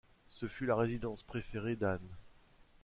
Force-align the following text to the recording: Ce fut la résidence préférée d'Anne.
Ce 0.25 0.47
fut 0.47 0.65
la 0.65 0.75
résidence 0.75 1.21
préférée 1.21 1.75
d'Anne. 1.75 2.17